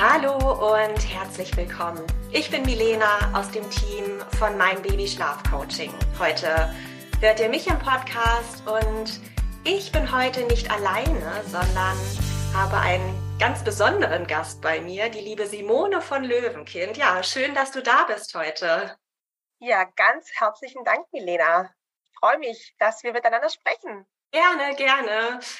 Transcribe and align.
Hallo 0.00 0.36
und 0.76 1.12
herzlich 1.12 1.56
willkommen. 1.56 2.06
Ich 2.30 2.52
bin 2.52 2.62
Milena 2.62 3.36
aus 3.36 3.50
dem 3.50 3.68
Team 3.68 4.20
von 4.38 4.56
Mein 4.56 4.80
Baby 4.80 5.08
Schlaf 5.08 5.42
Coaching. 5.50 5.92
Heute 6.20 6.72
hört 7.20 7.40
ihr 7.40 7.48
mich 7.48 7.66
im 7.66 7.80
Podcast 7.80 8.64
und 8.64 9.20
ich 9.64 9.90
bin 9.90 10.16
heute 10.16 10.44
nicht 10.44 10.70
alleine, 10.70 11.42
sondern 11.46 11.98
habe 12.54 12.76
einen 12.76 13.38
ganz 13.40 13.64
besonderen 13.64 14.28
Gast 14.28 14.62
bei 14.62 14.80
mir, 14.80 15.08
die 15.08 15.18
liebe 15.18 15.48
Simone 15.48 16.00
von 16.00 16.22
Löwenkind. 16.22 16.96
Ja, 16.96 17.20
schön, 17.24 17.52
dass 17.56 17.72
du 17.72 17.82
da 17.82 18.04
bist 18.04 18.32
heute. 18.36 18.96
Ja, 19.58 19.82
ganz 19.82 20.30
herzlichen 20.32 20.84
Dank, 20.84 21.12
Milena. 21.12 21.74
Ich 22.04 22.18
freue 22.20 22.38
mich, 22.38 22.76
dass 22.78 23.02
wir 23.02 23.12
miteinander 23.12 23.48
sprechen. 23.48 24.06
Gerne, 24.30 24.76
gerne. 24.76 25.40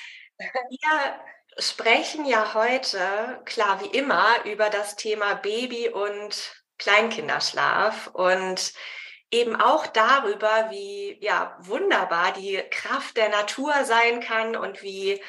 Ja, 0.70 1.19
sprechen 1.59 2.25
ja 2.25 2.55
heute, 2.55 3.41
klar 3.45 3.81
wie 3.83 3.98
immer, 3.98 4.45
über 4.45 4.70
das 4.70 4.97
Thema 4.97 5.34
Baby- 5.34 5.89
und 5.89 6.55
Kleinkinderschlaf 6.78 8.09
und 8.12 8.73
eben 9.31 9.56
auch 9.56 9.86
darüber, 9.86 10.70
wie 10.70 11.19
ja 11.20 11.56
wunderbar 11.61 12.33
die 12.33 12.62
Kraft 12.70 13.17
der 13.17 13.29
Natur 13.29 13.73
sein 13.84 14.20
kann 14.20 14.56
und 14.56 14.83
wie 14.83 15.23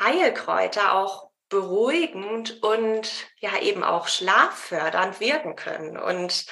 Heilkräuter 0.00 0.94
auch 0.94 1.30
beruhigend 1.48 2.62
und 2.62 3.28
ja 3.38 3.58
eben 3.60 3.84
auch 3.84 4.08
schlaffördernd 4.08 5.20
wirken 5.20 5.54
können. 5.54 5.96
Und 5.98 6.46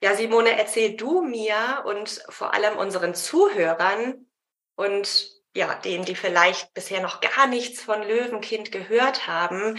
ja, 0.00 0.14
Simone, 0.14 0.58
erzähl 0.58 0.96
du 0.96 1.20
mir 1.22 1.84
und 1.84 2.22
vor 2.28 2.54
allem 2.54 2.76
unseren 2.78 3.14
Zuhörern 3.14 4.26
und 4.74 5.37
ja, 5.58 5.74
denen, 5.74 6.04
die 6.04 6.14
vielleicht 6.14 6.72
bisher 6.72 7.00
noch 7.00 7.20
gar 7.20 7.48
nichts 7.48 7.82
von 7.82 8.00
Löwenkind 8.00 8.70
gehört 8.70 9.26
haben, 9.26 9.76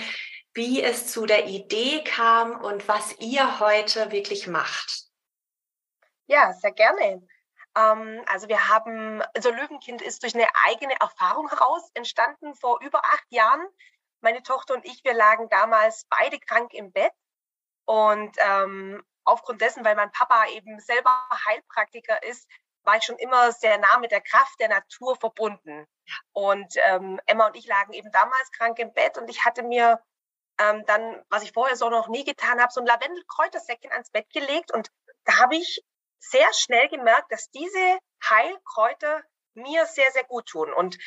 wie 0.54 0.84
es 0.84 1.08
zu 1.10 1.26
der 1.26 1.48
Idee 1.48 2.04
kam 2.04 2.60
und 2.60 2.90
was 2.90 3.18
ihr 3.20 3.62
heute 3.62 4.12
wirklich 4.12 4.46
macht. 4.46 5.06
Ja, 6.28 6.52
sehr 6.52 6.74
gerne. 6.74 7.26
Ähm, 7.78 8.22
also 8.28 8.50
wir 8.50 8.68
haben, 8.68 9.24
also 9.34 9.52
Löwenkind 9.52 10.02
ist 10.02 10.22
durch 10.22 10.36
eine 10.36 10.48
eigene 10.68 11.00
Erfahrung 11.00 11.48
heraus 11.48 11.90
entstanden 11.94 12.56
vor 12.56 12.82
über 12.82 13.00
acht 13.06 13.26
Jahren. 13.30 13.66
Meine 14.20 14.44
Tochter 14.44 14.74
und 14.74 14.86
ich, 14.86 15.06
wir 15.06 15.14
lagen 15.14 15.48
damals 15.48 16.06
beide 16.10 16.40
krank 16.40 16.74
im 16.74 16.92
Bett 16.92 17.14
und 17.86 18.36
ähm, 18.40 19.02
aufgrund 19.24 19.62
dessen, 19.62 19.86
weil 19.86 19.96
mein 19.96 20.12
Papa 20.12 20.48
eben 20.48 20.78
selber 20.82 21.26
Heilpraktiker 21.48 22.22
ist, 22.24 22.50
war 22.90 22.98
ich 22.98 23.04
schon 23.04 23.20
immer 23.20 23.52
sehr 23.52 23.78
nah 23.78 24.00
mit 24.00 24.12
der 24.12 24.22
Kraft 24.22 24.60
der 24.60 24.68
Natur 24.68 25.16
verbunden. 25.16 25.86
Und 26.34 26.74
ähm, 26.88 27.22
Emma 27.28 27.46
und 27.46 27.56
ich 27.56 27.68
lagen 27.68 27.94
eben 27.94 28.12
damals 28.12 28.52
krank 28.58 28.80
im 28.80 28.92
Bett 28.94 29.20
und 29.20 29.30
ich 29.30 29.46
hatte 29.46 29.62
mir 29.62 30.02
ähm, 30.60 30.84
dann, 30.88 31.24
was 31.30 31.44
ich 31.44 31.52
vorher 31.52 31.76
so 31.76 31.92
noch 31.92 32.08
nie 32.08 32.24
getan 32.24 32.60
habe, 32.60 32.74
so 32.74 32.82
ein 32.82 32.88
Lavendelkräutersäckchen 32.88 33.92
ans 33.92 34.10
Bett 34.10 34.28
gelegt 34.34 34.74
und 34.74 34.90
da 35.26 35.38
habe 35.38 35.56
ich 35.56 35.84
sehr 36.18 36.52
schnell 36.54 36.90
gemerkt, 36.90 37.32
dass 37.32 37.52
diese 37.52 38.00
Heilkräuter 38.28 39.22
mir 39.54 39.86
sehr, 39.86 40.12
sehr 40.12 40.24
gut 40.24 40.48
tun. 40.48 40.74
Und 40.74 40.98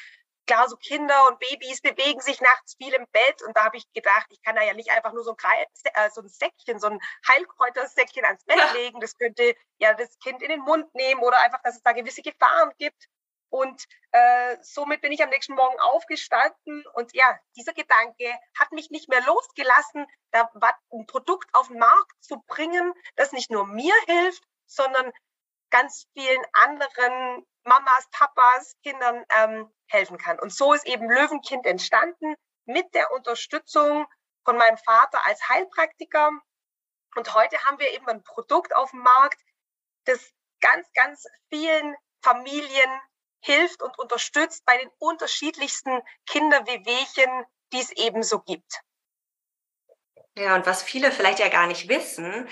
klar, 0.46 0.68
so 0.68 0.76
Kinder 0.76 1.28
und 1.28 1.38
Babys 1.38 1.80
bewegen 1.80 2.20
sich 2.20 2.40
nachts 2.40 2.74
viel 2.76 2.92
im 2.92 3.06
Bett 3.12 3.42
und 3.42 3.56
da 3.56 3.64
habe 3.64 3.76
ich 3.76 3.90
gedacht, 3.92 4.26
ich 4.30 4.42
kann 4.42 4.56
da 4.56 4.62
ja 4.62 4.74
nicht 4.74 4.90
einfach 4.90 5.12
nur 5.12 5.24
so 5.24 5.36
ein, 5.42 5.66
äh, 5.94 6.10
so 6.10 6.20
ein 6.20 6.28
Säckchen, 6.28 6.78
so 6.78 6.88
ein 6.88 7.00
Heilkräutersäckchen 7.28 8.24
ans 8.24 8.44
Bett 8.44 8.58
ja. 8.58 8.72
legen. 8.72 9.00
Das 9.00 9.16
könnte 9.16 9.54
ja 9.78 9.94
das 9.94 10.18
Kind 10.18 10.42
in 10.42 10.48
den 10.48 10.60
Mund 10.60 10.94
nehmen 10.94 11.22
oder 11.22 11.38
einfach, 11.38 11.62
dass 11.62 11.76
es 11.76 11.82
da 11.82 11.92
gewisse 11.92 12.22
Gefahren 12.22 12.72
gibt. 12.78 13.08
Und 13.50 13.84
äh, 14.12 14.56
somit 14.62 15.02
bin 15.02 15.12
ich 15.12 15.22
am 15.22 15.28
nächsten 15.28 15.54
Morgen 15.54 15.78
aufgestanden 15.78 16.86
und 16.94 17.14
ja, 17.14 17.38
dieser 17.54 17.74
Gedanke 17.74 18.34
hat 18.58 18.72
mich 18.72 18.90
nicht 18.90 19.10
mehr 19.10 19.20
losgelassen, 19.26 20.06
da 20.30 20.50
ein 20.90 21.06
Produkt 21.06 21.54
auf 21.54 21.68
den 21.68 21.78
Markt 21.78 22.12
zu 22.20 22.42
bringen, 22.46 22.94
das 23.16 23.32
nicht 23.32 23.50
nur 23.50 23.66
mir 23.66 23.94
hilft, 24.06 24.42
sondern 24.64 25.12
ganz 25.68 26.06
vielen 26.14 26.42
anderen 26.52 27.46
Mamas, 27.64 28.08
Papas, 28.10 28.76
Kindern 28.82 29.24
ähm, 29.30 29.72
helfen 29.86 30.18
kann. 30.18 30.38
Und 30.38 30.52
so 30.52 30.72
ist 30.72 30.86
eben 30.86 31.08
Löwenkind 31.08 31.66
entstanden 31.66 32.34
mit 32.64 32.92
der 32.94 33.12
Unterstützung 33.12 34.06
von 34.44 34.56
meinem 34.56 34.78
Vater 34.78 35.24
als 35.26 35.48
Heilpraktiker. 35.48 36.30
Und 37.14 37.34
heute 37.34 37.62
haben 37.64 37.78
wir 37.78 37.90
eben 37.92 38.08
ein 38.08 38.22
Produkt 38.22 38.74
auf 38.74 38.90
dem 38.90 39.00
Markt, 39.00 39.40
das 40.04 40.32
ganz, 40.60 40.90
ganz 40.94 41.26
vielen 41.50 41.94
Familien 42.22 43.00
hilft 43.40 43.82
und 43.82 43.98
unterstützt 43.98 44.64
bei 44.64 44.78
den 44.78 44.90
unterschiedlichsten 44.98 46.00
Kinderwehwehchen, 46.26 47.44
die 47.72 47.80
es 47.80 47.90
eben 47.92 48.22
so 48.22 48.40
gibt. 48.40 48.80
Ja, 50.36 50.54
und 50.54 50.64
was 50.64 50.82
viele 50.82 51.12
vielleicht 51.12 51.40
ja 51.40 51.48
gar 51.48 51.66
nicht 51.66 51.88
wissen, 51.88 52.48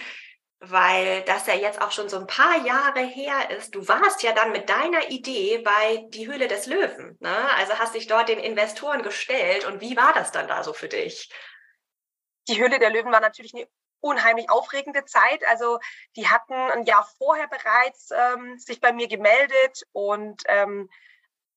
weil 0.60 1.22
das 1.22 1.46
ja 1.46 1.54
jetzt 1.54 1.80
auch 1.80 1.90
schon 1.90 2.10
so 2.10 2.18
ein 2.18 2.26
paar 2.26 2.58
Jahre 2.66 3.00
her 3.00 3.50
ist. 3.50 3.74
Du 3.74 3.88
warst 3.88 4.22
ja 4.22 4.32
dann 4.32 4.52
mit 4.52 4.68
deiner 4.68 5.08
Idee 5.08 5.58
bei 5.58 6.04
die 6.08 6.28
Höhle 6.28 6.48
des 6.48 6.66
Löwen. 6.66 7.16
Ne? 7.20 7.54
Also 7.56 7.78
hast 7.78 7.94
dich 7.94 8.06
dort 8.06 8.28
den 8.28 8.38
Investoren 8.38 9.02
gestellt. 9.02 9.64
Und 9.64 9.80
wie 9.80 9.96
war 9.96 10.12
das 10.12 10.32
dann 10.32 10.48
da 10.48 10.62
so 10.62 10.74
für 10.74 10.88
dich? 10.88 11.32
Die 12.48 12.60
Höhle 12.60 12.78
der 12.78 12.90
Löwen 12.90 13.10
war 13.10 13.20
natürlich 13.20 13.54
eine 13.54 13.66
unheimlich 14.00 14.50
aufregende 14.50 15.06
Zeit. 15.06 15.42
Also 15.48 15.78
die 16.16 16.28
hatten 16.28 16.52
ein 16.52 16.84
Jahr 16.84 17.08
vorher 17.16 17.48
bereits 17.48 18.10
ähm, 18.10 18.58
sich 18.58 18.80
bei 18.80 18.92
mir 18.92 19.08
gemeldet 19.08 19.84
und 19.92 20.42
ähm, 20.46 20.90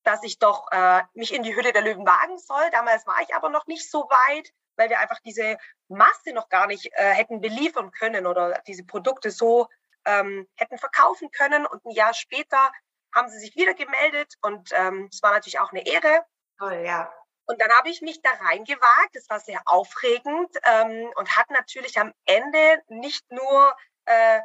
dass 0.03 0.23
ich 0.23 0.39
doch 0.39 0.71
äh, 0.71 1.01
mich 1.13 1.33
in 1.33 1.43
die 1.43 1.55
Höhle 1.55 1.73
der 1.73 1.81
Löwen 1.81 2.05
wagen 2.05 2.37
soll. 2.37 2.69
Damals 2.71 3.05
war 3.05 3.21
ich 3.21 3.35
aber 3.35 3.49
noch 3.49 3.67
nicht 3.67 3.89
so 3.89 4.03
weit 4.03 4.53
weil 4.75 4.89
wir 4.89 4.99
einfach 4.99 5.19
diese 5.25 5.57
Masse 5.87 6.33
noch 6.33 6.49
gar 6.49 6.67
nicht 6.67 6.89
äh, 6.93 7.11
hätten 7.11 7.41
beliefern 7.41 7.91
können 7.91 8.25
oder 8.25 8.61
diese 8.67 8.85
Produkte 8.85 9.31
so 9.31 9.67
ähm, 10.05 10.47
hätten 10.55 10.77
verkaufen 10.77 11.31
können. 11.31 11.65
Und 11.65 11.85
ein 11.85 11.91
Jahr 11.91 12.13
später 12.13 12.71
haben 13.13 13.29
sie 13.29 13.39
sich 13.39 13.55
wieder 13.55 13.73
gemeldet 13.73 14.35
und 14.41 14.71
ähm, 14.73 15.09
es 15.11 15.21
war 15.21 15.31
natürlich 15.31 15.59
auch 15.59 15.71
eine 15.71 15.85
Ehre. 15.85 16.25
Toll, 16.57 16.83
ja. 16.85 17.11
Und 17.45 17.61
dann 17.61 17.71
habe 17.73 17.89
ich 17.89 18.01
mich 18.01 18.21
da 18.21 18.31
reingewagt. 18.31 19.09
Das 19.13 19.29
war 19.29 19.39
sehr 19.39 19.61
aufregend 19.65 20.55
ähm, 20.63 21.11
und 21.15 21.35
hat 21.35 21.49
natürlich 21.49 21.99
am 21.99 22.13
Ende 22.25 22.81
nicht 22.87 23.29
nur 23.31 23.75
äh, 24.05 24.39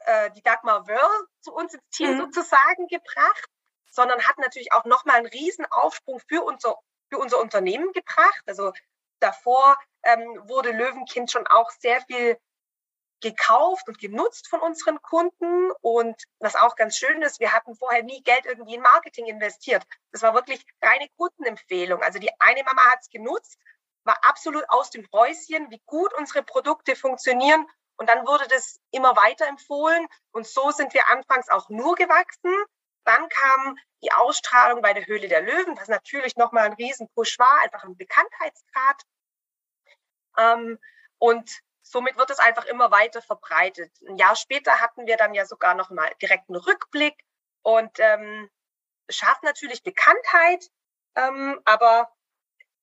äh, 0.00 0.30
die 0.32 0.42
Dagmar 0.42 0.86
Wörl 0.88 1.26
zu 1.40 1.52
uns 1.52 1.74
ins 1.74 1.88
Team 1.90 2.14
mhm. 2.14 2.18
sozusagen 2.18 2.88
gebracht, 2.88 3.48
sondern 3.90 4.26
hat 4.26 4.38
natürlich 4.38 4.72
auch 4.72 4.84
nochmal 4.84 5.16
einen 5.16 5.26
riesen 5.26 5.66
Aufsprung 5.66 6.20
für 6.28 6.42
unser, 6.42 6.76
für 7.10 7.18
unser 7.18 7.38
Unternehmen 7.38 7.92
gebracht. 7.92 8.42
Also 8.46 8.72
davor 9.20 9.76
ähm, 10.02 10.42
wurde 10.48 10.72
Löwenkind 10.72 11.30
schon 11.30 11.46
auch 11.46 11.70
sehr 11.70 12.00
viel 12.02 12.38
gekauft 13.20 13.86
und 13.88 13.98
genutzt 13.98 14.48
von 14.48 14.60
unseren 14.60 15.00
Kunden. 15.02 15.70
Und 15.82 16.22
was 16.38 16.56
auch 16.56 16.74
ganz 16.74 16.96
schön 16.96 17.22
ist, 17.22 17.40
wir 17.40 17.52
hatten 17.52 17.74
vorher 17.74 18.02
nie 18.02 18.22
Geld 18.22 18.46
irgendwie 18.46 18.74
in 18.74 18.82
Marketing 18.82 19.26
investiert. 19.26 19.84
Das 20.12 20.22
war 20.22 20.34
wirklich 20.34 20.64
reine 20.82 21.08
Kundenempfehlung. 21.16 22.02
Also 22.02 22.18
die 22.18 22.30
eine 22.38 22.64
Mama 22.64 22.82
hat 22.90 23.00
es 23.02 23.10
genutzt, 23.10 23.58
war 24.04 24.18
absolut 24.24 24.64
aus 24.68 24.90
dem 24.90 25.06
Häuschen, 25.12 25.70
wie 25.70 25.82
gut 25.86 26.12
unsere 26.14 26.42
Produkte 26.42 26.96
funktionieren. 26.96 27.66
Und 27.96 28.08
dann 28.08 28.26
wurde 28.26 28.48
das 28.48 28.80
immer 28.90 29.14
weiter 29.16 29.46
empfohlen. 29.46 30.06
Und 30.32 30.46
so 30.46 30.70
sind 30.70 30.94
wir 30.94 31.08
anfangs 31.10 31.50
auch 31.50 31.68
nur 31.68 31.94
gewachsen. 31.96 32.54
Dann 33.04 33.28
kam 33.28 33.76
die 34.02 34.12
Ausstrahlung 34.12 34.82
bei 34.82 34.92
der 34.92 35.06
Höhle 35.06 35.28
der 35.28 35.42
Löwen, 35.42 35.76
was 35.78 35.88
natürlich 35.88 36.36
nochmal 36.36 36.66
ein 36.66 36.72
Riesenpush 36.74 37.38
war, 37.38 37.60
einfach 37.62 37.84
ein 37.84 37.96
Bekanntheitsgrad. 37.96 39.02
Ähm, 40.38 40.78
und 41.18 41.50
somit 41.82 42.16
wird 42.16 42.30
es 42.30 42.38
einfach 42.38 42.64
immer 42.66 42.90
weiter 42.90 43.20
verbreitet. 43.20 43.92
Ein 44.08 44.16
Jahr 44.16 44.36
später 44.36 44.80
hatten 44.80 45.06
wir 45.06 45.16
dann 45.16 45.34
ja 45.34 45.44
sogar 45.44 45.74
noch 45.74 45.90
mal 45.90 46.10
direkt 46.22 46.48
einen 46.48 46.60
Rückblick 46.60 47.22
und 47.62 47.98
ähm, 47.98 48.50
schafft 49.08 49.42
natürlich 49.42 49.82
Bekanntheit, 49.82 50.70
ähm, 51.16 51.60
aber 51.64 52.12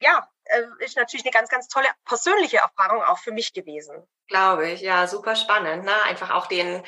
ja, 0.02 0.30
äh, 0.46 0.64
ist 0.80 0.98
natürlich 0.98 1.26
eine 1.26 1.32
ganz, 1.32 1.50
ganz 1.50 1.68
tolle 1.68 1.88
persönliche 2.06 2.58
Erfahrung 2.58 3.04
auch 3.04 3.18
für 3.18 3.32
mich 3.32 3.54
gewesen. 3.54 4.08
Glaube 4.28 4.70
ich, 4.70 4.82
ja, 4.82 5.08
super 5.08 5.36
spannend. 5.36 5.86
Ne? 5.86 6.04
Einfach 6.04 6.32
auch 6.32 6.48
den 6.48 6.84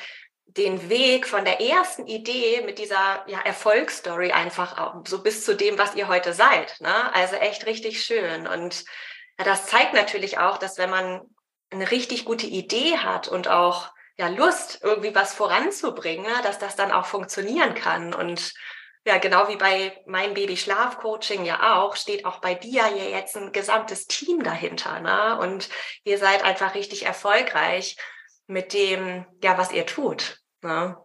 den 0.56 0.88
Weg 0.88 1.26
von 1.26 1.44
der 1.44 1.60
ersten 1.60 2.06
Idee 2.06 2.62
mit 2.64 2.78
dieser 2.78 3.24
ja, 3.26 3.40
Erfolgsstory 3.40 4.32
einfach 4.32 4.94
so 5.06 5.22
bis 5.22 5.44
zu 5.44 5.54
dem, 5.54 5.78
was 5.78 5.94
ihr 5.94 6.08
heute 6.08 6.32
seid. 6.32 6.80
Ne? 6.80 7.14
Also 7.14 7.36
echt 7.36 7.66
richtig 7.66 8.02
schön. 8.02 8.46
Und 8.46 8.84
Ja, 9.38 9.44
das 9.44 9.66
zeigt 9.66 9.94
natürlich 9.94 10.38
auch, 10.38 10.58
dass 10.58 10.78
wenn 10.78 10.90
man 10.90 11.20
eine 11.70 11.90
richtig 11.90 12.24
gute 12.24 12.46
Idee 12.46 12.98
hat 12.98 13.28
und 13.28 13.48
auch 13.48 13.92
ja 14.18 14.28
Lust, 14.28 14.80
irgendwie 14.82 15.14
was 15.14 15.34
voranzubringen, 15.34 16.30
dass 16.42 16.58
das 16.58 16.76
dann 16.76 16.92
auch 16.92 17.06
funktionieren 17.06 17.74
kann. 17.74 18.12
Und 18.12 18.52
ja, 19.06 19.18
genau 19.18 19.48
wie 19.48 19.56
bei 19.56 19.96
meinem 20.06 20.34
Baby-Schlaf-Coaching 20.34 21.44
ja 21.44 21.78
auch, 21.78 21.96
steht 21.96 22.26
auch 22.26 22.40
bei 22.40 22.54
dir 22.54 22.88
ja 22.88 23.18
jetzt 23.18 23.36
ein 23.36 23.52
gesamtes 23.52 24.06
Team 24.06 24.42
dahinter. 24.42 25.00
Ne? 25.00 25.38
Und 25.38 25.68
ihr 26.04 26.18
seid 26.18 26.44
einfach 26.44 26.74
richtig 26.74 27.06
erfolgreich 27.06 27.96
mit 28.46 28.74
dem, 28.74 29.26
ja, 29.42 29.56
was 29.56 29.72
ihr 29.72 29.86
tut. 29.86 30.39
Ne? 30.62 30.96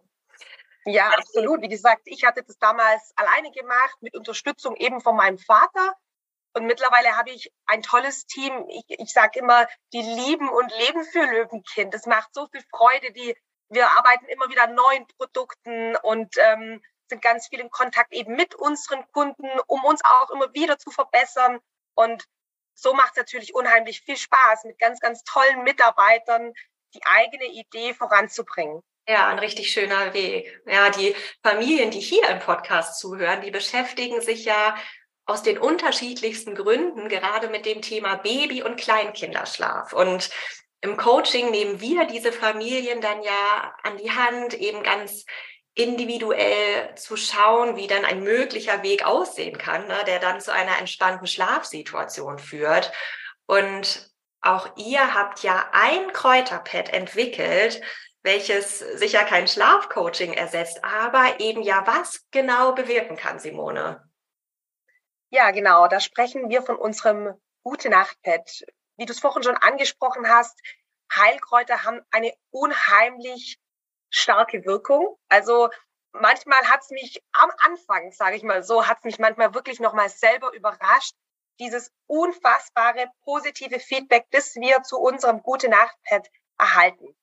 Ja, 0.86 1.10
absolut. 1.10 1.62
Wie 1.62 1.70
gesagt, 1.70 2.04
ich 2.06 2.24
hatte 2.26 2.44
das 2.44 2.58
damals 2.60 3.12
alleine 3.16 3.52
gemacht, 3.52 3.98
mit 4.02 4.16
Unterstützung 4.16 4.76
eben 4.76 5.02
von 5.02 5.16
meinem 5.16 5.40
Vater. 5.40 5.96
Und 6.54 6.68
mittlerweile 6.68 7.18
habe 7.18 7.32
ich 7.32 7.52
ein 7.66 7.82
tolles 7.82 8.26
Team. 8.28 8.66
Ich, 8.70 8.86
ich 8.88 9.12
sage 9.12 9.40
immer, 9.40 9.68
die 9.94 10.02
lieben 10.02 10.48
und 10.48 10.72
leben 10.78 11.04
für 11.04 11.26
Löwenkind. 11.26 11.94
Das 11.94 12.06
macht 12.06 12.34
so 12.34 12.48
viel 12.52 12.64
Freude. 12.70 13.12
Die, 13.12 13.36
wir 13.70 13.90
arbeiten 13.90 14.26
immer 14.28 14.48
wieder 14.50 14.64
an 14.64 14.76
neuen 14.76 15.08
Produkten 15.18 15.96
und 15.98 16.36
ähm, 16.38 16.82
sind 17.10 17.22
ganz 17.22 17.48
viel 17.48 17.60
in 17.60 17.70
Kontakt 17.70 18.14
eben 18.14 18.36
mit 18.36 18.56
unseren 18.56 19.06
Kunden, 19.12 19.48
um 19.68 19.84
uns 19.84 20.02
auch 20.04 20.30
immer 20.30 20.54
wieder 20.54 20.78
zu 20.78 20.92
verbessern. 20.92 21.60
Und 21.94 22.26
so 22.74 22.94
macht 22.94 23.12
es 23.12 23.18
natürlich 23.18 23.56
unheimlich 23.56 24.02
viel 24.02 24.18
Spaß, 24.18 24.66
mit 24.66 24.80
ganz, 24.80 25.00
ganz 25.00 25.24
tollen 25.24 25.64
Mitarbeitern 25.64 26.54
die 26.94 27.02
eigene 27.06 27.46
Idee 27.46 27.94
voranzubringen. 27.94 28.82
Ja, 29.08 29.28
ein 29.28 29.38
richtig 29.38 29.72
schöner 29.72 30.14
Weg. 30.14 30.62
Ja, 30.66 30.90
die 30.90 31.16
Familien, 31.44 31.92
die 31.92 32.00
hier 32.00 32.28
im 32.30 32.40
Podcast 32.40 33.00
zuhören, 33.00 33.42
die 33.42 33.52
beschäftigen 33.52 34.20
sich 34.20 34.46
ja 34.46 34.76
aus 35.26 35.44
den 35.44 35.60
unterschiedlichsten 35.60 36.56
Gründen 36.56 37.08
gerade 37.08 37.48
mit 37.50 37.66
dem 37.68 37.82
Thema 37.84 38.16
Baby- 38.16 38.64
und 38.64 38.78
Kleinkinderschlaf. 38.78 39.94
Und 39.94 40.32
im 40.82 40.98
Coaching 40.98 41.52
nehmen 41.52 41.82
wir 41.82 42.06
diese 42.06 42.32
Familien 42.32 43.00
dann 43.00 43.22
ja 43.22 43.76
an 43.84 43.98
die 43.98 44.12
Hand, 44.12 44.56
eben 44.56 44.82
ganz 44.82 45.26
individuell 45.76 46.96
zu 46.96 47.16
schauen, 47.16 47.76
wie 47.76 47.88
dann 47.88 48.06
ein 48.06 48.24
möglicher 48.24 48.82
Weg 48.82 49.06
aussehen 49.06 49.58
kann, 49.58 49.88
ne, 49.88 50.04
der 50.08 50.20
dann 50.20 50.42
zu 50.42 50.52
einer 50.52 50.80
entspannten 50.80 51.28
Schlafsituation 51.28 52.40
führt. 52.40 52.92
Und 53.46 54.10
auch 54.42 54.70
ihr 54.78 55.14
habt 55.14 55.44
ja 55.44 55.70
ein 55.74 56.12
Kräuterpad 56.14 56.90
entwickelt, 56.90 57.82
welches 58.26 58.80
sicher 58.80 59.24
kein 59.24 59.48
Schlafcoaching 59.48 60.34
ersetzt, 60.34 60.84
aber 60.84 61.40
eben 61.40 61.62
ja 61.62 61.86
was 61.86 62.26
genau 62.32 62.74
bewirken 62.74 63.16
kann, 63.16 63.40
Simone. 63.40 64.04
Ja, 65.30 65.52
genau. 65.52 65.88
Da 65.88 66.00
sprechen 66.00 66.50
wir 66.50 66.62
von 66.62 66.76
unserem 66.76 67.34
Gute 67.64 67.90
Nacht 67.90 68.18
Pad. 68.24 68.64
Wie 68.98 69.06
du 69.06 69.14
es 69.14 69.20
vorhin 69.20 69.44
schon 69.44 69.58
angesprochen 69.58 70.30
hast, 70.30 70.60
Heilkräuter 71.14 71.84
haben 71.84 72.02
eine 72.12 72.34
unheimlich 72.52 73.58
starke 74.10 74.66
Wirkung. 74.66 75.18
Also 75.30 75.70
manchmal 76.12 76.60
hat 76.70 76.82
es 76.82 76.90
mich 76.90 77.22
am 77.34 77.52
Anfang, 77.60 78.12
sage 78.12 78.38
ich 78.38 78.44
mal 78.44 78.64
so, 78.64 78.88
hat 78.88 79.00
es 79.00 79.04
mich 79.04 79.20
manchmal 79.20 79.54
wirklich 79.54 79.80
nochmal 79.80 80.10
selber 80.10 80.54
überrascht, 80.54 81.16
dieses 81.60 81.92
unfassbare 82.08 83.08
positive 83.24 83.80
Feedback, 83.80 84.26
das 84.32 84.56
wir 84.56 84.84
zu 84.84 84.98
unserem 84.98 85.42
Gute 85.42 85.70
Nacht 85.70 85.96
Pad 86.08 86.28
erhalten. 86.58 87.16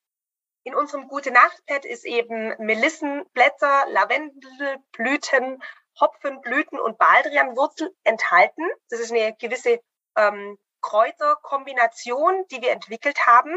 In 0.64 0.74
unserem 0.74 1.08
Gute 1.08 1.32
Nacht 1.32 1.64
Pad 1.66 1.84
ist 1.84 2.04
eben 2.04 2.54
Melissenblätter, 2.58 3.86
Lavendelblüten, 3.88 5.62
Hopfenblüten 6.00 6.78
und 6.78 6.98
Baldrianwurzel 6.98 7.94
enthalten. 8.04 8.64
Das 8.88 9.00
ist 9.00 9.10
eine 9.10 9.34
gewisse 9.36 9.80
ähm, 10.16 10.58
Kräuterkombination, 10.80 12.46
die 12.50 12.62
wir 12.62 12.70
entwickelt 12.70 13.26
haben. 13.26 13.56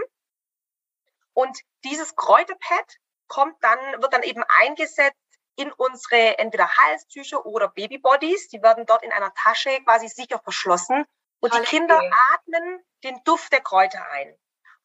Und 1.34 1.60
dieses 1.84 2.16
Kräuterpad 2.16 2.98
kommt 3.28 3.56
dann, 3.64 3.80
wird 4.02 4.14
dann 4.14 4.24
eben 4.24 4.44
eingesetzt 4.62 5.16
in 5.58 5.72
unsere 5.72 6.38
entweder 6.40 6.76
Halstücher 6.76 7.46
oder 7.46 7.68
Babybodies. 7.70 8.50
Die 8.50 8.62
werden 8.62 8.86
dort 8.86 9.04
in 9.04 9.12
einer 9.12 9.34
Tasche 9.34 9.82
quasi 9.84 10.08
sicher 10.08 10.40
verschlossen. 10.40 11.06
Und 11.40 11.54
die 11.54 11.62
Kinder 11.62 12.00
atmen 12.34 12.84
den 13.04 13.22
Duft 13.24 13.52
der 13.54 13.62
Kräuter 13.62 14.04
ein. 14.10 14.36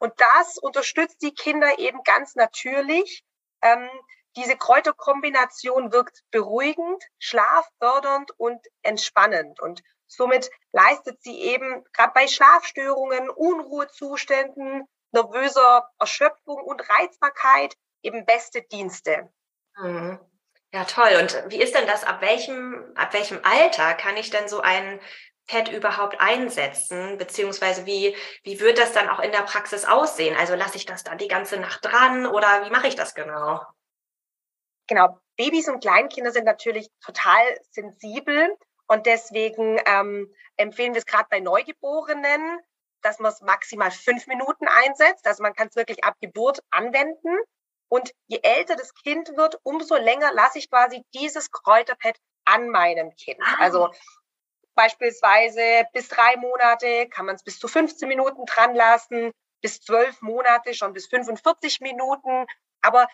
Und 0.01 0.15
das 0.17 0.57
unterstützt 0.57 1.21
die 1.23 1.35
Kinder 1.35 1.79
eben 1.79 2.03
ganz 2.05 2.35
natürlich, 2.35 3.23
ähm, 3.63 3.89
diese 4.37 4.57
Kräuterkombination 4.57 5.93
wirkt 5.93 6.23
beruhigend, 6.31 7.05
schlaffördernd 7.19 8.31
und 8.39 8.65
entspannend. 8.83 9.61
Und 9.61 9.83
somit 10.07 10.51
leistet 10.73 11.23
sie 11.23 11.39
eben 11.41 11.85
gerade 11.93 12.13
bei 12.15 12.27
Schlafstörungen, 12.27 13.29
Unruhezuständen, 13.29 14.89
nervöser 15.13 15.91
Erschöpfung 15.99 16.63
und 16.63 16.89
Reizbarkeit 16.89 17.75
eben 18.03 18.25
beste 18.25 18.63
Dienste. 18.63 19.31
Mhm. 19.77 20.19
Ja, 20.73 20.85
toll. 20.85 21.17
Und 21.21 21.51
wie 21.51 21.61
ist 21.61 21.75
denn 21.75 21.87
das? 21.89 22.05
Ab 22.05 22.21
welchem, 22.23 22.93
ab 22.95 23.13
welchem 23.13 23.41
Alter 23.43 23.93
kann 23.95 24.17
ich 24.17 24.31
denn 24.31 24.49
so 24.49 24.61
ein 24.61 25.01
Pad 25.51 25.69
überhaupt 25.71 26.21
einsetzen? 26.21 27.19
Beziehungsweise 27.19 27.87
wie, 27.87 28.15
wie 28.43 28.61
wird 28.61 28.79
das 28.79 28.93
dann 28.93 29.09
auch 29.09 29.21
in 29.21 29.33
der 29.33 29.43
Praxis 29.43 29.85
aussehen? 29.85 30.37
Also 30.37 30.55
lasse 30.55 30.77
ich 30.77 30.87
das 30.87 31.05
dann 31.05 31.19
die 31.19 31.29
ganze 31.29 31.59
Nacht 31.59 31.85
dran 31.85 32.27
oder 32.27 32.65
wie 32.67 32.71
mache 32.71 32.87
ich 32.87 32.97
das 32.97 33.15
genau? 33.15 33.61
genau, 34.91 35.19
Babys 35.37 35.69
und 35.69 35.81
Kleinkinder 35.81 36.33
sind 36.33 36.45
natürlich 36.45 36.91
total 37.03 37.43
sensibel 37.71 38.55
und 38.87 39.07
deswegen 39.07 39.81
ähm, 39.87 40.35
empfehlen 40.57 40.93
wir 40.93 40.99
es 40.99 41.07
gerade 41.07 41.29
bei 41.31 41.41
Neugeborenen, 41.41 42.59
dass 43.01 43.21
man 43.21 43.33
es 43.33 43.41
maximal 43.41 43.91
fünf 43.91 44.27
Minuten 44.27 44.67
einsetzt. 44.69 45.27
Also 45.27 45.43
man 45.43 45.55
kann 45.55 45.69
es 45.69 45.77
wirklich 45.77 46.05
ab 46.05 46.17
Geburt 46.21 46.61
anwenden. 46.71 47.39
Und 47.89 48.13
je 48.27 48.41
älter 48.43 48.77
das 48.77 48.93
Kind 48.95 49.37
wird, 49.37 49.59
umso 49.63 49.97
länger 49.97 50.33
lasse 50.35 50.59
ich 50.59 50.69
quasi 50.69 51.03
dieses 51.15 51.51
Kräuterpad 51.51 52.17
an 52.45 52.69
meinem 52.69 53.15
Kind. 53.17 53.41
Ah. 53.43 53.57
Also 53.61 53.91
beispielsweise 54.75 55.85
bis 55.93 56.09
drei 56.09 56.37
Monate 56.37 57.09
kann 57.09 57.27
man 57.27 57.35
es 57.35 57.43
bis 57.43 57.59
zu 57.59 57.69
15 57.69 58.09
Minuten 58.09 58.45
dran 58.47 58.75
lassen, 58.75 59.33
bis 59.61 59.81
zwölf 59.81 60.21
Monate 60.23 60.75
schon 60.75 60.93
bis 60.93 61.07
45 61.09 61.81
Minuten. 61.81 62.47
Aber 62.83 63.09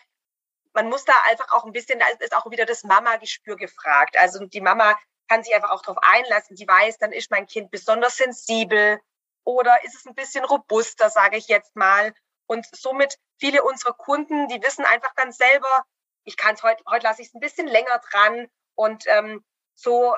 man 0.72 0.88
muss 0.88 1.04
da 1.04 1.12
einfach 1.28 1.52
auch 1.52 1.64
ein 1.64 1.72
bisschen, 1.72 1.98
da 1.98 2.06
ist 2.20 2.36
auch 2.36 2.50
wieder 2.50 2.66
das 2.66 2.84
Mama-Gespür 2.84 3.56
gefragt. 3.56 4.16
Also 4.18 4.44
die 4.44 4.60
Mama 4.60 4.96
kann 5.28 5.42
sich 5.42 5.54
einfach 5.54 5.70
auch 5.70 5.82
darauf 5.82 6.02
einlassen. 6.02 6.56
Die 6.56 6.68
weiß, 6.68 6.98
dann 6.98 7.12
ist 7.12 7.30
mein 7.30 7.46
Kind 7.46 7.70
besonders 7.70 8.16
sensibel 8.16 9.00
oder 9.44 9.82
ist 9.84 9.94
es 9.94 10.06
ein 10.06 10.14
bisschen 10.14 10.44
robuster, 10.44 11.10
sage 11.10 11.36
ich 11.36 11.48
jetzt 11.48 11.74
mal. 11.76 12.14
Und 12.46 12.66
somit 12.76 13.18
viele 13.38 13.62
unserer 13.62 13.94
Kunden, 13.94 14.48
die 14.48 14.62
wissen 14.62 14.84
einfach 14.84 15.12
dann 15.16 15.32
selber, 15.32 15.84
ich 16.24 16.36
kann 16.36 16.54
es 16.54 16.62
heute, 16.62 16.82
heute 16.88 17.04
lasse 17.04 17.22
ich 17.22 17.28
es 17.28 17.34
ein 17.34 17.40
bisschen 17.40 17.66
länger 17.66 18.00
dran 18.10 18.48
und 18.74 19.04
ähm, 19.06 19.44
so 19.74 20.14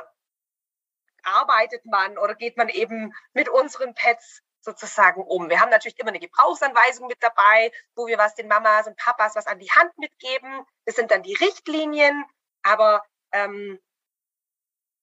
arbeitet 1.29 1.85
man 1.85 2.19
oder 2.19 2.35
geht 2.35 2.57
man 2.57 2.69
eben 2.69 3.15
mit 3.33 3.49
unseren 3.49 3.95
Pets 3.95 4.43
sozusagen 4.61 5.23
um. 5.23 5.49
Wir 5.49 5.61
haben 5.61 5.71
natürlich 5.71 5.99
immer 5.99 6.11
eine 6.11 6.19
Gebrauchsanweisung 6.19 7.07
mit 7.07 7.23
dabei, 7.23 7.73
wo 7.95 8.07
wir 8.07 8.19
was 8.19 8.35
den 8.35 8.49
Mamas 8.49 8.87
und 8.87 8.97
Papas 8.97 9.37
was 9.37 9.47
an 9.47 9.59
die 9.59 9.71
Hand 9.71 9.97
mitgeben. 9.99 10.65
Das 10.85 10.97
sind 10.97 11.11
dann 11.11 11.23
die 11.23 11.35
Richtlinien, 11.35 12.25
aber 12.63 13.05
ähm, 13.33 13.81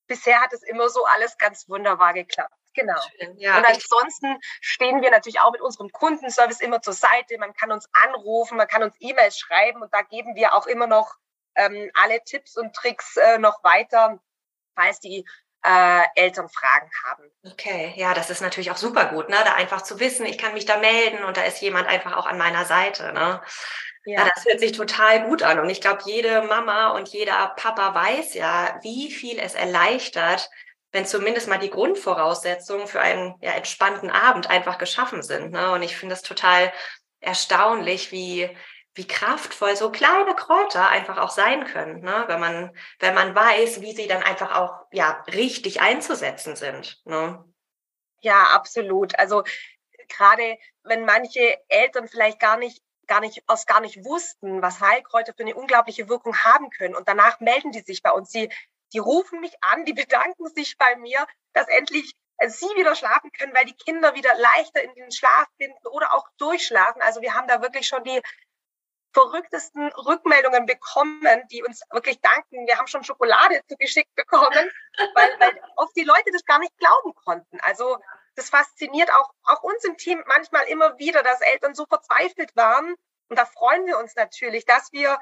bisher 0.06 0.40
hat 0.40 0.52
es 0.52 0.62
immer 0.62 0.88
so 0.88 1.04
alles 1.06 1.38
ganz 1.38 1.68
wunderbar 1.68 2.12
geklappt. 2.12 2.54
Genau. 2.74 3.00
Schön, 3.18 3.38
ja, 3.38 3.56
und 3.56 3.64
ansonsten 3.64 4.38
stehen 4.60 5.00
wir 5.00 5.10
natürlich 5.10 5.40
auch 5.40 5.50
mit 5.50 5.62
unserem 5.62 5.90
Kundenservice 5.90 6.60
immer 6.60 6.82
zur 6.82 6.92
Seite. 6.92 7.38
Man 7.38 7.54
kann 7.54 7.72
uns 7.72 7.88
anrufen, 8.04 8.58
man 8.58 8.68
kann 8.68 8.82
uns 8.82 8.94
E-Mails 9.00 9.38
schreiben 9.38 9.80
und 9.80 9.92
da 9.94 10.02
geben 10.02 10.34
wir 10.34 10.52
auch 10.52 10.66
immer 10.66 10.86
noch 10.86 11.16
ähm, 11.54 11.90
alle 11.94 12.22
Tipps 12.24 12.56
und 12.58 12.74
Tricks 12.76 13.16
äh, 13.16 13.38
noch 13.38 13.64
weiter, 13.64 14.20
falls 14.74 15.00
die 15.00 15.26
äh, 15.66 16.02
Eltern 16.14 16.48
Fragen 16.48 16.90
haben. 17.04 17.24
Okay, 17.44 17.92
ja, 17.96 18.14
das 18.14 18.30
ist 18.30 18.40
natürlich 18.40 18.70
auch 18.70 18.76
super 18.76 19.06
gut, 19.06 19.28
ne? 19.28 19.36
Da 19.44 19.54
einfach 19.54 19.82
zu 19.82 19.98
wissen, 19.98 20.24
ich 20.24 20.38
kann 20.38 20.54
mich 20.54 20.64
da 20.64 20.78
melden 20.78 21.24
und 21.24 21.36
da 21.36 21.42
ist 21.42 21.60
jemand 21.60 21.88
einfach 21.88 22.16
auch 22.16 22.26
an 22.26 22.38
meiner 22.38 22.64
Seite, 22.64 23.12
ne? 23.12 23.42
Ja. 24.04 24.20
ja 24.20 24.30
das 24.34 24.44
hört 24.44 24.60
sich 24.60 24.72
total 24.72 25.24
gut 25.28 25.42
an. 25.42 25.58
Und 25.58 25.68
ich 25.68 25.80
glaube, 25.80 26.02
jede 26.04 26.42
Mama 26.42 26.90
und 26.90 27.08
jeder 27.08 27.54
Papa 27.56 27.94
weiß 27.94 28.34
ja, 28.34 28.78
wie 28.82 29.10
viel 29.10 29.38
es 29.40 29.54
erleichtert, 29.54 30.48
wenn 30.92 31.04
zumindest 31.04 31.48
mal 31.48 31.58
die 31.58 31.70
Grundvoraussetzungen 31.70 32.86
für 32.86 33.00
einen 33.00 33.34
ja, 33.40 33.52
entspannten 33.52 34.10
Abend 34.10 34.48
einfach 34.48 34.78
geschaffen 34.78 35.22
sind. 35.22 35.50
Ne? 35.50 35.72
Und 35.72 35.82
ich 35.82 35.96
finde 35.96 36.14
es 36.14 36.22
total 36.22 36.72
erstaunlich, 37.20 38.12
wie, 38.12 38.48
wie 38.96 39.06
kraftvoll 39.06 39.76
so 39.76 39.90
kleine 39.90 40.34
Kräuter 40.34 40.88
einfach 40.88 41.18
auch 41.18 41.30
sein 41.30 41.66
können, 41.66 42.00
ne? 42.00 42.24
wenn 42.28 42.40
man 42.40 42.76
wenn 42.98 43.14
man 43.14 43.34
weiß, 43.34 43.82
wie 43.82 43.92
sie 43.92 44.06
dann 44.06 44.22
einfach 44.22 44.56
auch 44.56 44.86
ja 44.90 45.22
richtig 45.32 45.80
einzusetzen 45.82 46.56
sind. 46.56 47.00
Ne? 47.04 47.44
Ja, 48.22 48.44
absolut. 48.54 49.18
Also 49.18 49.44
gerade 50.08 50.58
wenn 50.82 51.04
manche 51.04 51.58
Eltern 51.68 52.08
vielleicht 52.08 52.40
gar 52.40 52.56
nicht 52.56 52.82
gar 53.06 53.20
nicht 53.20 53.42
aus 53.46 53.66
gar 53.66 53.80
nicht 53.80 54.04
wussten, 54.04 54.62
was 54.62 54.80
Heilkräuter 54.80 55.34
für 55.36 55.42
eine 55.42 55.54
unglaubliche 55.54 56.08
Wirkung 56.08 56.36
haben 56.36 56.70
können 56.70 56.96
und 56.96 57.06
danach 57.06 57.38
melden 57.40 57.72
die 57.72 57.80
sich 57.80 58.02
bei 58.02 58.10
uns. 58.10 58.30
Sie 58.30 58.48
die 58.92 58.98
rufen 58.98 59.40
mich 59.40 59.52
an, 59.60 59.84
die 59.84 59.92
bedanken 60.04 60.46
sich 60.54 60.78
bei 60.78 60.96
mir, 60.96 61.26
dass 61.52 61.68
endlich 61.68 62.14
äh, 62.38 62.48
sie 62.48 62.66
wieder 62.76 62.94
schlafen 62.94 63.30
können, 63.32 63.54
weil 63.54 63.64
die 63.64 63.76
Kinder 63.76 64.14
wieder 64.14 64.34
leichter 64.38 64.82
in 64.82 64.94
den 64.94 65.10
Schlaf 65.10 65.46
finden 65.58 65.86
oder 65.88 66.14
auch 66.14 66.26
durchschlafen. 66.38 67.02
Also 67.02 67.20
wir 67.20 67.34
haben 67.34 67.48
da 67.48 67.62
wirklich 67.62 67.86
schon 67.86 68.04
die 68.04 68.20
verrücktesten 69.16 69.88
Rückmeldungen 69.92 70.66
bekommen, 70.66 71.42
die 71.50 71.62
uns 71.62 71.80
wirklich 71.90 72.20
danken. 72.20 72.66
Wir 72.66 72.76
haben 72.76 72.86
schon 72.86 73.02
Schokolade 73.02 73.62
zugeschickt 73.66 74.14
bekommen, 74.14 74.70
weil, 75.14 75.40
weil 75.40 75.58
oft 75.76 75.96
die 75.96 76.04
Leute 76.04 76.30
das 76.34 76.44
gar 76.44 76.58
nicht 76.58 76.76
glauben 76.76 77.14
konnten. 77.14 77.58
Also 77.62 77.96
das 78.34 78.50
fasziniert 78.50 79.10
auch, 79.10 79.30
auch 79.44 79.62
uns 79.62 79.84
im 79.84 79.96
Team 79.96 80.22
manchmal 80.26 80.66
immer 80.66 80.98
wieder, 80.98 81.22
dass 81.22 81.40
Eltern 81.40 81.74
so 81.74 81.86
verzweifelt 81.86 82.54
waren. 82.56 82.94
Und 83.30 83.38
da 83.38 83.46
freuen 83.46 83.86
wir 83.86 83.96
uns 83.96 84.14
natürlich, 84.16 84.66
dass 84.66 84.92
wir 84.92 85.18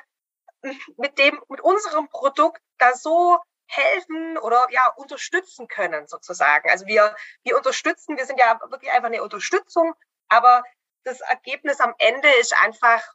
mit 0.97 1.17
dem, 1.19 1.41
mit 1.49 1.61
unserem 1.61 2.09
Produkt 2.09 2.61
da 2.79 2.95
so 2.95 3.39
helfen 3.69 4.39
oder 4.39 4.67
ja 4.71 4.93
unterstützen 4.97 5.69
können 5.69 6.09
sozusagen. 6.09 6.69
Also 6.69 6.87
wir, 6.87 7.15
wir 7.45 7.57
unterstützen, 7.57 8.17
wir 8.17 8.27
sind 8.27 8.41
ja 8.41 8.61
wirklich 8.69 8.91
einfach 8.91 9.07
eine 9.07 9.23
Unterstützung, 9.23 9.95
aber 10.29 10.65
das 11.05 11.21
Ergebnis 11.21 11.79
am 11.79 11.95
Ende 11.99 12.29
ist 12.41 12.57
einfach 12.61 13.15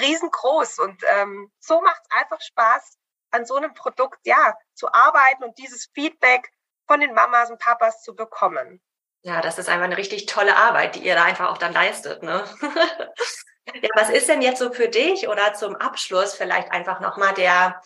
riesengroß 0.00 0.78
und 0.78 1.02
ähm, 1.10 1.52
so 1.60 1.80
macht 1.80 2.02
es 2.02 2.16
einfach 2.16 2.40
Spaß, 2.40 2.98
an 3.30 3.44
so 3.44 3.56
einem 3.56 3.74
Produkt 3.74 4.20
ja 4.24 4.56
zu 4.74 4.92
arbeiten 4.92 5.44
und 5.44 5.58
dieses 5.58 5.90
Feedback 5.92 6.50
von 6.86 7.00
den 7.00 7.14
Mamas 7.14 7.50
und 7.50 7.58
Papas 7.58 8.02
zu 8.02 8.14
bekommen. 8.14 8.80
Ja, 9.22 9.40
das 9.40 9.58
ist 9.58 9.68
einfach 9.68 9.86
eine 9.86 9.96
richtig 9.96 10.26
tolle 10.26 10.56
Arbeit, 10.56 10.94
die 10.94 11.04
ihr 11.04 11.14
da 11.14 11.24
einfach 11.24 11.50
auch 11.50 11.58
dann 11.58 11.72
leistet. 11.72 12.22
Ne? 12.22 12.44
ja, 13.74 13.88
was 13.94 14.10
ist 14.10 14.28
denn 14.28 14.42
jetzt 14.42 14.58
so 14.58 14.72
für 14.72 14.88
dich 14.88 15.28
oder 15.28 15.54
zum 15.54 15.74
Abschluss 15.76 16.34
vielleicht 16.34 16.70
einfach 16.70 17.00
nochmal 17.00 17.32
der, 17.34 17.80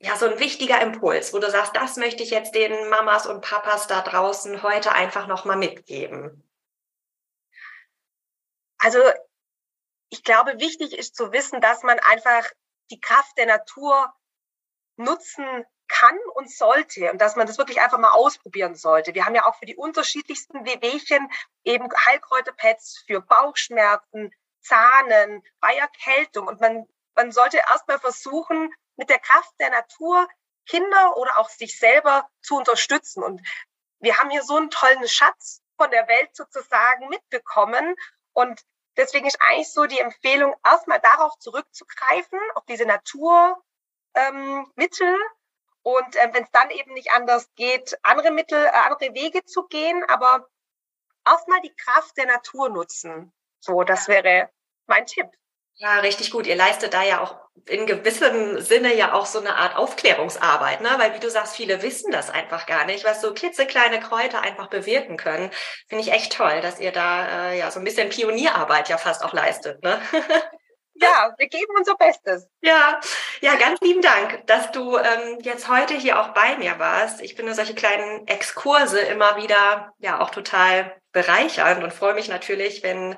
ja, 0.00 0.16
so 0.16 0.26
ein 0.26 0.40
wichtiger 0.40 0.80
Impuls, 0.80 1.32
wo 1.32 1.38
du 1.38 1.48
sagst, 1.50 1.76
das 1.76 1.96
möchte 1.96 2.24
ich 2.24 2.30
jetzt 2.30 2.54
den 2.54 2.88
Mamas 2.90 3.26
und 3.26 3.42
Papas 3.42 3.86
da 3.86 4.00
draußen 4.00 4.62
heute 4.64 4.92
einfach 4.92 5.28
nochmal 5.28 5.56
mitgeben? 5.56 6.42
Also, 8.78 8.98
ich 10.12 10.22
glaube, 10.22 10.60
wichtig 10.60 10.96
ist 10.96 11.16
zu 11.16 11.32
wissen, 11.32 11.62
dass 11.62 11.82
man 11.82 11.98
einfach 11.98 12.44
die 12.90 13.00
Kraft 13.00 13.38
der 13.38 13.46
Natur 13.46 14.12
nutzen 14.96 15.64
kann 15.88 16.18
und 16.34 16.50
sollte 16.50 17.10
und 17.10 17.18
dass 17.18 17.34
man 17.34 17.46
das 17.46 17.56
wirklich 17.56 17.80
einfach 17.80 17.98
mal 17.98 18.12
ausprobieren 18.12 18.74
sollte. 18.74 19.14
Wir 19.14 19.24
haben 19.24 19.34
ja 19.34 19.46
auch 19.46 19.56
für 19.56 19.64
die 19.64 19.76
unterschiedlichsten 19.76 20.66
Wehwehchen 20.66 21.30
eben 21.64 21.88
Heilkräuterpads 22.06 23.04
für 23.06 23.22
Bauchschmerzen, 23.22 24.30
Zahnen, 24.60 25.42
bei 25.60 25.74
Erkältung 25.76 26.46
und 26.46 26.60
man, 26.60 26.86
man 27.14 27.32
sollte 27.32 27.56
erstmal 27.56 27.98
versuchen, 27.98 28.70
mit 28.96 29.08
der 29.08 29.18
Kraft 29.18 29.54
der 29.60 29.70
Natur 29.70 30.28
Kinder 30.66 31.16
oder 31.16 31.38
auch 31.38 31.48
sich 31.48 31.78
selber 31.78 32.28
zu 32.42 32.56
unterstützen. 32.56 33.22
Und 33.22 33.40
wir 33.98 34.18
haben 34.18 34.28
hier 34.28 34.42
so 34.42 34.56
einen 34.56 34.70
tollen 34.70 35.08
Schatz 35.08 35.62
von 35.78 35.90
der 35.90 36.06
Welt 36.06 36.36
sozusagen 36.36 37.08
mitbekommen. 37.08 37.94
Und 38.32 38.62
deswegen 38.96 39.26
ist 39.26 39.38
eigentlich 39.40 39.72
so 39.72 39.86
die 39.86 39.98
Empfehlung, 39.98 40.54
erstmal 40.64 41.00
darauf 41.00 41.38
zurückzugreifen, 41.38 42.38
auf 42.54 42.64
diese 42.66 42.86
Naturmittel, 42.86 43.56
ähm, 44.14 44.66
und 45.82 46.16
äh, 46.16 46.30
wenn 46.32 46.44
es 46.44 46.50
dann 46.52 46.70
eben 46.70 46.92
nicht 46.94 47.10
anders 47.12 47.52
geht, 47.56 47.98
andere 48.02 48.30
Mittel, 48.30 48.64
äh, 48.64 48.70
andere 48.70 49.14
Wege 49.14 49.44
zu 49.44 49.66
gehen, 49.66 50.04
aber 50.08 50.48
erstmal 51.26 51.60
die 51.62 51.74
Kraft 51.74 52.16
der 52.16 52.26
Natur 52.26 52.68
nutzen. 52.68 53.32
So, 53.58 53.82
das 53.82 54.08
wäre 54.08 54.50
mein 54.86 55.06
Tipp. 55.06 55.26
Ja, 55.74 55.98
richtig 56.00 56.30
gut. 56.30 56.46
Ihr 56.46 56.56
leistet 56.56 56.94
da 56.94 57.02
ja 57.02 57.20
auch 57.20 57.36
in 57.66 57.86
gewissem 57.86 58.60
Sinne 58.60 58.94
ja 58.94 59.12
auch 59.12 59.26
so 59.26 59.38
eine 59.38 59.56
Art 59.56 59.76
Aufklärungsarbeit, 59.76 60.80
ne? 60.80 60.90
Weil 60.96 61.14
wie 61.14 61.20
du 61.20 61.30
sagst, 61.30 61.54
viele 61.54 61.82
wissen 61.82 62.10
das 62.10 62.30
einfach 62.30 62.66
gar 62.66 62.84
nicht, 62.86 63.04
was 63.04 63.20
so 63.20 63.32
klitzekleine 63.34 64.00
Kräuter 64.00 64.40
einfach 64.40 64.68
bewirken 64.68 65.16
können. 65.16 65.50
Finde 65.88 66.02
ich 66.02 66.12
echt 66.12 66.32
toll, 66.32 66.60
dass 66.60 66.80
ihr 66.80 66.92
da 66.92 67.50
äh, 67.50 67.58
ja 67.58 67.70
so 67.70 67.78
ein 67.78 67.84
bisschen 67.84 68.08
Pionierarbeit 68.08 68.88
ja 68.88 68.98
fast 68.98 69.24
auch 69.24 69.32
leistet, 69.32 69.82
ne? 69.82 70.00
Ja, 70.94 71.34
wir 71.36 71.48
geben 71.48 71.72
unser 71.76 71.96
Bestes. 71.96 72.46
Ja, 72.60 73.00
ja, 73.40 73.56
ganz 73.56 73.80
lieben 73.80 74.02
Dank, 74.02 74.46
dass 74.46 74.70
du 74.72 74.98
ähm, 74.98 75.38
jetzt 75.40 75.68
heute 75.68 75.94
hier 75.94 76.20
auch 76.20 76.28
bei 76.28 76.56
mir 76.58 76.78
warst. 76.78 77.22
Ich 77.22 77.34
finde 77.34 77.54
solche 77.54 77.74
kleinen 77.74 78.26
Exkurse 78.28 79.00
immer 79.00 79.36
wieder 79.36 79.92
ja 79.98 80.20
auch 80.20 80.30
total 80.30 80.94
bereichernd 81.10 81.82
und 81.82 81.92
freue 81.92 82.14
mich 82.14 82.28
natürlich, 82.28 82.82
wenn 82.82 83.16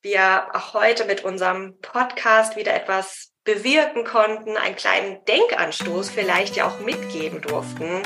wir 0.00 0.48
auch 0.54 0.74
heute 0.74 1.04
mit 1.04 1.22
unserem 1.22 1.78
Podcast 1.80 2.56
wieder 2.56 2.74
etwas 2.74 3.31
bewirken 3.44 4.04
konnten, 4.04 4.56
einen 4.56 4.76
kleinen 4.76 5.18
Denkanstoß 5.26 6.10
vielleicht 6.10 6.54
ja 6.54 6.68
auch 6.68 6.78
mitgeben 6.78 7.40
durften 7.40 8.02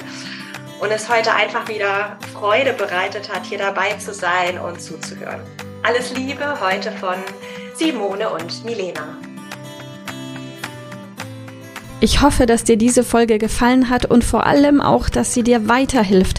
und 0.81 0.91
es 0.91 1.11
heute 1.11 1.35
einfach 1.35 1.69
wieder 1.69 2.19
Freude 2.33 2.73
bereitet 2.73 3.31
hat, 3.31 3.45
hier 3.45 3.59
dabei 3.59 3.93
zu 3.99 4.15
sein 4.15 4.59
und 4.59 4.81
zuzuhören. 4.81 5.43
Alles 5.83 6.15
Liebe 6.15 6.59
heute 6.61 6.91
von 6.91 7.17
Simone 7.75 8.31
und 8.31 8.65
Milena. 8.65 9.19
Ich 12.01 12.23
hoffe, 12.23 12.47
dass 12.47 12.65
dir 12.65 12.79
diese 12.79 13.05
Folge 13.05 13.37
gefallen 13.39 13.91
hat 13.91 14.07
und 14.07 14.25
vor 14.25 14.47
allem 14.47 14.81
auch, 14.81 15.11
dass 15.11 15.35
sie 15.35 15.43
dir 15.43 15.69
weiterhilft 15.69 16.39